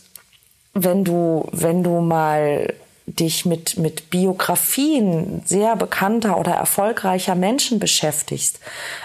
wenn 0.76 1.04
du, 1.04 1.50
wenn 1.52 1.84
du 1.84 2.02
mal 2.02 2.74
dich 3.08 3.46
mit, 3.46 3.78
mit 3.78 4.10
Biografien 4.10 5.42
sehr 5.46 5.78
bekannter 5.78 6.38
oder 6.38 6.52
erfolgreicher 6.52 7.36
Menschen 7.36 7.80
beschäftigst. 7.80 8.60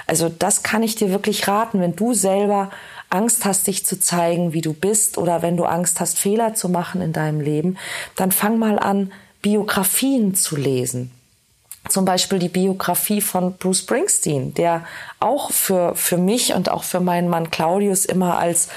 Also 0.09 0.29
das 0.29 0.65
kann 0.65 0.83
ich 0.83 0.97
dir 0.97 1.11
wirklich 1.11 1.47
raten, 1.47 1.81
wenn 1.81 1.95
du 1.95 2.13
selber 2.13 2.71
Angst 3.11 3.45
hast, 3.45 3.67
dich 3.67 3.87
zu 3.87 4.01
zeigen, 4.01 4.53
wie 4.53 4.61
du 4.61 4.73
bist 4.73 5.19
oder 5.19 5.41
wenn 5.43 5.57
du 5.57 5.65
Angst 5.65 6.01
hast, 6.01 6.19
Fehler 6.19 6.55
zu 6.55 6.69
machen 6.69 7.01
in 7.01 7.13
deinem 7.13 7.41
Leben, 7.41 7.79
dann 8.17 8.33
fang 8.33 8.59
mal 8.59 8.79
an, 8.79 9.13
Biografien 9.41 10.35
zu 10.35 10.57
lesen. 10.57 11.13
Zum 11.89 12.05
Beispiel 12.05 12.39
die 12.39 12.49
Biografie 12.49 13.21
von 13.21 13.55
Bruce 13.55 13.81
Springsteen, 13.81 14.55
der 14.55 14.85
auch 15.21 15.51
für, 15.51 15.95
für 15.95 16.17
mich 16.17 16.55
und 16.55 16.71
auch 16.71 16.85
für 16.85 17.01
meinen 17.01 17.29
Mann 17.29 17.51
Claudius 17.51 18.05
immer 18.05 18.39
als 18.39 18.69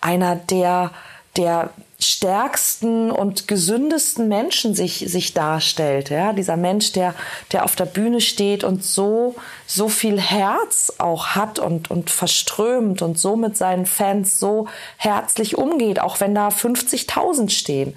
einer 0.00 0.36
der, 0.36 0.90
der 1.36 1.70
stärksten 2.04 3.10
und 3.10 3.48
gesündesten 3.48 4.28
Menschen 4.28 4.74
sich, 4.74 5.04
sich 5.08 5.34
darstellt. 5.34 6.10
Ja? 6.10 6.32
Dieser 6.32 6.56
Mensch, 6.56 6.92
der, 6.92 7.14
der 7.52 7.64
auf 7.64 7.76
der 7.76 7.86
Bühne 7.86 8.20
steht 8.20 8.64
und 8.64 8.84
so, 8.84 9.34
so 9.66 9.88
viel 9.88 10.20
Herz 10.20 10.92
auch 10.98 11.28
hat 11.28 11.58
und, 11.58 11.90
und 11.90 12.10
verströmt 12.10 13.02
und 13.02 13.18
so 13.18 13.36
mit 13.36 13.56
seinen 13.56 13.86
Fans 13.86 14.38
so 14.38 14.68
herzlich 14.96 15.56
umgeht, 15.56 16.00
auch 16.00 16.20
wenn 16.20 16.34
da 16.34 16.48
50.000 16.48 17.50
stehen. 17.50 17.96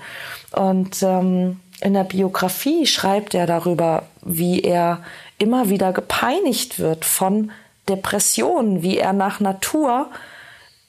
Und 0.52 1.04
ähm, 1.04 1.60
in 1.82 1.94
der 1.94 2.04
Biografie 2.04 2.88
schreibt 2.88 3.34
er 3.34 3.46
darüber, 3.46 4.04
wie 4.24 4.62
er 4.62 5.04
immer 5.38 5.70
wieder 5.70 5.94
gepeinigt 5.94 6.80
wird 6.80 7.06
von 7.06 7.52
Depressionen, 7.88 8.82
wie 8.82 8.98
er 8.98 9.14
nach 9.14 9.40
Natur 9.40 10.10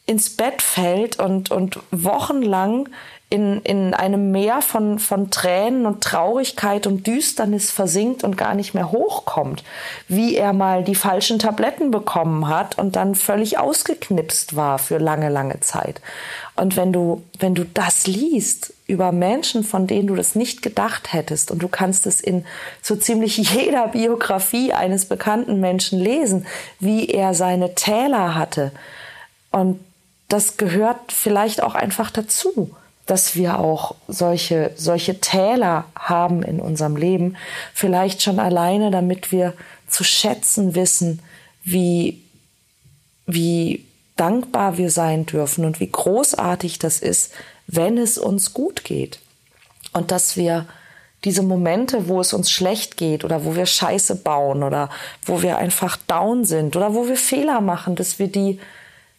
ins 0.08 0.30
Bett 0.30 0.62
fällt 0.62 1.20
und, 1.20 1.50
und 1.50 1.80
wochenlang 1.90 2.88
in, 3.30 3.60
in 3.60 3.92
einem 3.92 4.30
Meer 4.30 4.62
von, 4.62 4.98
von 4.98 5.30
Tränen 5.30 5.84
und 5.84 6.02
Traurigkeit 6.02 6.86
und 6.86 7.06
Düsternis 7.06 7.70
versinkt 7.70 8.24
und 8.24 8.38
gar 8.38 8.54
nicht 8.54 8.72
mehr 8.72 8.90
hochkommt, 8.90 9.64
wie 10.08 10.34
er 10.34 10.54
mal 10.54 10.82
die 10.82 10.94
falschen 10.94 11.38
Tabletten 11.38 11.90
bekommen 11.90 12.48
hat 12.48 12.78
und 12.78 12.96
dann 12.96 13.14
völlig 13.14 13.58
ausgeknipst 13.58 14.56
war 14.56 14.78
für 14.78 14.96
lange, 14.96 15.28
lange 15.28 15.60
Zeit. 15.60 16.00
Und 16.56 16.76
wenn 16.76 16.90
du, 16.90 17.22
wenn 17.38 17.54
du 17.54 17.66
das 17.66 18.06
liest 18.06 18.72
über 18.86 19.12
Menschen, 19.12 19.62
von 19.62 19.86
denen 19.86 20.06
du 20.06 20.14
das 20.14 20.34
nicht 20.34 20.62
gedacht 20.62 21.12
hättest, 21.12 21.50
und 21.50 21.62
du 21.62 21.68
kannst 21.68 22.06
es 22.06 22.22
in 22.22 22.46
so 22.80 22.96
ziemlich 22.96 23.36
jeder 23.36 23.88
Biografie 23.88 24.72
eines 24.72 25.04
bekannten 25.04 25.60
Menschen 25.60 26.00
lesen, 26.00 26.46
wie 26.80 27.08
er 27.08 27.34
seine 27.34 27.74
Täler 27.74 28.34
hatte. 28.34 28.72
Und 29.50 29.80
das 30.28 30.56
gehört 30.58 31.12
vielleicht 31.12 31.62
auch 31.62 31.74
einfach 31.74 32.10
dazu, 32.10 32.74
dass 33.06 33.34
wir 33.34 33.58
auch 33.58 33.94
solche, 34.06 34.72
solche 34.76 35.20
Täler 35.20 35.84
haben 35.98 36.42
in 36.42 36.60
unserem 36.60 36.96
Leben. 36.96 37.36
Vielleicht 37.72 38.22
schon 38.22 38.38
alleine, 38.38 38.90
damit 38.90 39.32
wir 39.32 39.54
zu 39.86 40.04
schätzen 40.04 40.74
wissen, 40.74 41.20
wie, 41.64 42.22
wie 43.26 43.86
dankbar 44.16 44.76
wir 44.76 44.90
sein 44.90 45.24
dürfen 45.24 45.64
und 45.64 45.80
wie 45.80 45.90
großartig 45.90 46.78
das 46.78 46.98
ist, 46.98 47.32
wenn 47.66 47.96
es 47.96 48.18
uns 48.18 48.52
gut 48.52 48.84
geht. 48.84 49.20
Und 49.94 50.10
dass 50.10 50.36
wir 50.36 50.66
diese 51.24 51.42
Momente, 51.42 52.08
wo 52.08 52.20
es 52.20 52.34
uns 52.34 52.50
schlecht 52.50 52.98
geht 52.98 53.24
oder 53.24 53.44
wo 53.44 53.56
wir 53.56 53.66
Scheiße 53.66 54.16
bauen 54.16 54.62
oder 54.62 54.90
wo 55.24 55.42
wir 55.42 55.56
einfach 55.56 55.96
down 55.96 56.44
sind 56.44 56.76
oder 56.76 56.94
wo 56.94 57.08
wir 57.08 57.16
Fehler 57.16 57.62
machen, 57.62 57.96
dass 57.96 58.18
wir 58.18 58.28
die 58.28 58.60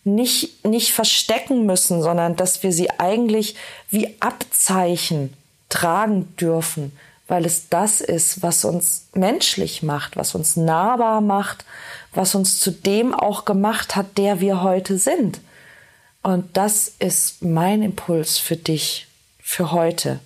nicht, 0.03 0.65
nicht 0.65 0.93
verstecken 0.93 1.65
müssen, 1.65 2.01
sondern 2.01 2.35
dass 2.35 2.63
wir 2.63 2.71
sie 2.71 2.89
eigentlich 2.99 3.55
wie 3.89 4.15
Abzeichen 4.19 5.33
tragen 5.69 6.35
dürfen, 6.37 6.91
weil 7.27 7.45
es 7.45 7.69
das 7.69 8.01
ist, 8.01 8.41
was 8.41 8.65
uns 8.65 9.07
menschlich 9.13 9.83
macht, 9.83 10.17
was 10.17 10.33
uns 10.35 10.55
nahbar 10.55 11.21
macht, 11.21 11.63
was 12.13 12.33
uns 12.33 12.59
zu 12.59 12.71
dem 12.71 13.13
auch 13.13 13.45
gemacht 13.45 13.95
hat, 13.95 14.17
der 14.17 14.39
wir 14.39 14.63
heute 14.63 14.97
sind. 14.97 15.39
Und 16.23 16.57
das 16.57 16.91
ist 16.99 17.43
mein 17.43 17.81
Impuls 17.81 18.37
für 18.37 18.57
dich, 18.57 19.07
für 19.41 19.71
heute. 19.71 20.19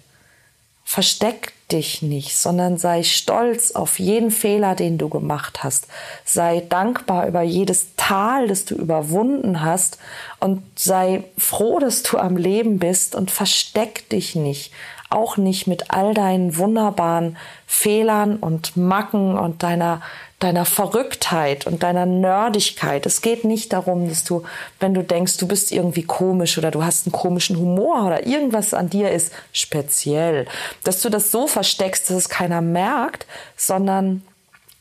Versteck 0.85 1.53
dich 1.73 2.01
nicht, 2.01 2.37
sondern 2.37 2.77
sei 2.77 3.03
stolz 3.03 3.71
auf 3.71 3.99
jeden 3.99 4.31
Fehler, 4.31 4.75
den 4.75 4.97
du 4.97 5.09
gemacht 5.09 5.63
hast. 5.63 5.87
Sei 6.23 6.63
dankbar 6.69 7.27
über 7.27 7.41
jedes 7.41 7.95
Tal, 7.97 8.47
das 8.47 8.65
du 8.65 8.75
überwunden 8.75 9.61
hast 9.61 9.97
und 10.39 10.63
sei 10.75 11.23
froh, 11.37 11.79
dass 11.79 12.03
du 12.03 12.17
am 12.17 12.37
Leben 12.37 12.79
bist 12.79 13.15
und 13.15 13.31
versteck 13.31 14.07
dich 14.09 14.35
nicht. 14.35 14.71
Auch 15.09 15.37
nicht 15.37 15.67
mit 15.67 15.91
all 15.91 16.13
deinen 16.13 16.57
wunderbaren 16.57 17.37
Fehlern 17.67 18.37
und 18.37 18.77
Macken 18.77 19.37
und 19.37 19.61
deiner 19.63 20.01
deiner 20.43 20.65
Verrücktheit 20.65 21.65
und 21.65 21.83
deiner 21.83 22.05
Nerdigkeit. 22.05 23.05
Es 23.05 23.21
geht 23.21 23.45
nicht 23.45 23.71
darum, 23.71 24.09
dass 24.09 24.25
du, 24.25 24.43
wenn 24.79 24.93
du 24.93 25.01
denkst, 25.01 25.37
du 25.37 25.47
bist 25.47 25.71
irgendwie 25.71 26.03
komisch 26.03 26.57
oder 26.57 26.69
du 26.69 26.83
hast 26.83 27.07
einen 27.07 27.13
komischen 27.13 27.57
Humor 27.57 28.05
oder 28.05 28.27
irgendwas 28.27 28.73
an 28.73 28.89
dir 28.89 29.11
ist 29.11 29.31
speziell, 29.53 30.45
dass 30.83 31.01
du 31.01 31.09
das 31.09 31.31
so 31.31 31.47
versteckst, 31.47 32.09
dass 32.09 32.17
es 32.17 32.29
keiner 32.29 32.61
merkt, 32.61 33.25
sondern 33.55 34.21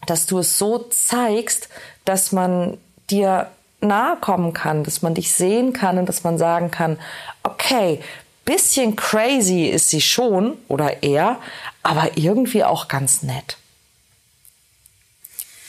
dass 0.07 0.26
du 0.26 0.40
es 0.40 0.59
so 0.59 0.78
zeigst, 0.78 1.69
dass 2.04 2.33
man 2.33 2.76
dir 3.09 3.49
nahe 3.81 4.16
kommen 4.16 4.52
kann, 4.52 4.83
dass 4.83 5.02
man 5.02 5.14
dich 5.14 5.33
sehen 5.33 5.73
kann 5.73 5.99
und 5.99 6.09
dass 6.09 6.25
man 6.25 6.38
sagen 6.38 6.73
kann, 6.73 6.99
okay, 7.45 8.00
bisschen 8.45 8.97
crazy 8.97 9.66
ist 9.66 9.90
sie 9.90 10.00
schon 10.00 10.59
oder 10.66 11.04
er, 11.04 11.38
aber 11.85 12.16
irgendwie 12.16 12.64
auch 12.64 12.88
ganz 12.88 13.23
nett. 13.23 13.57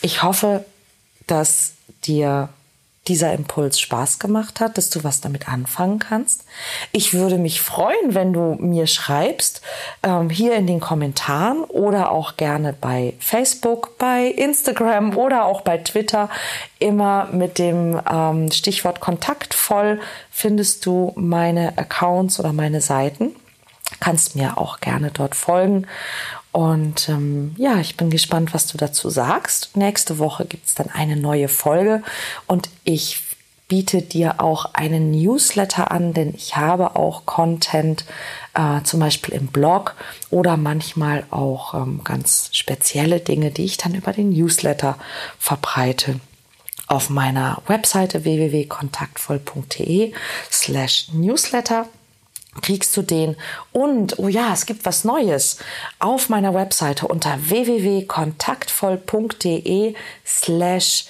Ich 0.03 0.22
hoffe, 0.22 0.65
dass 1.27 1.75
dir 2.05 2.50
dieser 3.07 3.33
Impuls 3.33 3.79
Spaß 3.79 4.19
gemacht 4.19 4.60
hat, 4.60 4.77
dass 4.77 4.89
du 4.89 5.05
was 5.05 5.22
damit 5.22 5.48
anfangen 5.48 6.00
kannst. 6.00 6.43
Ich 6.91 7.13
würde 7.13 7.38
mich 7.38 7.62
freuen, 7.62 8.13
wenn 8.13 8.33
du 8.33 8.57
mir 8.60 8.86
schreibst, 8.86 9.62
ähm, 10.03 10.29
hier 10.29 10.55
in 10.55 10.67
den 10.67 10.81
Kommentaren 10.81 11.63
oder 11.63 12.12
auch 12.12 12.36
gerne 12.36 12.74
bei 12.74 13.13
Facebook, 13.19 13.98
bei 13.98 14.25
Instagram 14.25 15.17
oder 15.17 15.45
auch 15.45 15.62
bei 15.62 15.77
Twitter. 15.77 16.29
Immer 16.79 17.29
mit 17.31 17.60
dem 17.60 18.00
ähm, 18.10 18.51
Stichwort 18.51 19.00
kontaktvoll 19.00 20.01
findest 20.31 20.86
du 20.86 21.13
meine 21.15 21.77
Accounts 21.77 22.41
oder 22.41 22.51
meine 22.51 22.81
Seiten. 22.81 23.36
Kannst 24.01 24.36
mir 24.36 24.57
auch 24.57 24.81
gerne 24.81 25.12
dort 25.12 25.36
folgen. 25.36 25.88
Und 26.53 27.10
ähm, 27.10 27.55
ja, 27.57 27.79
ich 27.79 27.98
bin 27.98 28.12
gespannt, 28.12 28.53
was 28.53 28.67
du 28.67 28.77
dazu 28.77 29.10
sagst. 29.10 29.75
Nächste 29.75 30.19
Woche 30.19 30.45
gibt 30.45 30.67
es 30.67 30.75
dann 30.75 30.88
eine 30.89 31.17
neue 31.17 31.48
Folge 31.48 32.03
und 32.45 32.69
ich 32.83 33.24
biete 33.67 34.03
dir 34.03 34.39
auch 34.39 34.75
einen 34.75 35.10
Newsletter 35.10 35.89
an, 35.89 36.13
denn 36.13 36.36
ich 36.36 36.55
habe 36.55 36.95
auch 36.95 37.25
Content, 37.25 38.05
äh, 38.53 38.83
zum 38.83 39.00
Beispiel 39.00 39.33
im 39.33 39.48
Blog 39.48 39.95
oder 40.29 40.55
manchmal 40.57 41.24
auch 41.31 41.74
ähm, 41.74 42.01
ganz 42.03 42.50
spezielle 42.51 43.19
Dinge, 43.19 43.50
die 43.50 43.65
ich 43.65 43.77
dann 43.77 43.95
über 43.95 44.13
den 44.13 44.29
Newsletter 44.29 44.95
verbreite. 45.39 46.19
Auf 46.86 47.10
meiner 47.10 47.63
Webseite 47.65 48.25
www.kontaktvoll.de 48.25 50.13
slash 50.51 51.07
Newsletter 51.13 51.88
kriegst 52.62 52.95
du 52.95 53.01
den. 53.01 53.36
Und, 53.72 54.19
oh 54.19 54.27
ja, 54.27 54.53
es 54.53 54.65
gibt 54.65 54.86
was 54.86 55.03
Neues. 55.03 55.57
Auf 56.00 56.29
meiner 56.29 56.53
Webseite 56.53 57.07
unter 57.07 57.50
www.kontaktvoll.de 57.50 59.95
slash 60.25 61.05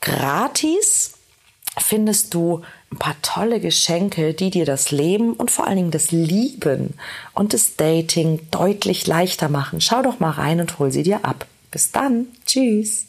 gratis 0.00 1.12
findest 1.78 2.34
du 2.34 2.62
ein 2.90 2.98
paar 2.98 3.16
tolle 3.22 3.60
Geschenke, 3.60 4.32
die 4.32 4.50
dir 4.50 4.64
das 4.64 4.90
Leben 4.90 5.34
und 5.34 5.50
vor 5.50 5.66
allen 5.66 5.76
Dingen 5.76 5.90
das 5.90 6.12
Lieben 6.12 6.94
und 7.34 7.52
das 7.52 7.76
Dating 7.76 8.40
deutlich 8.50 9.06
leichter 9.06 9.48
machen. 9.48 9.80
Schau 9.80 10.02
doch 10.02 10.20
mal 10.20 10.30
rein 10.30 10.60
und 10.60 10.78
hol 10.78 10.90
sie 10.90 11.02
dir 11.02 11.24
ab. 11.24 11.46
Bis 11.70 11.92
dann. 11.92 12.28
Tschüss. 12.46 13.06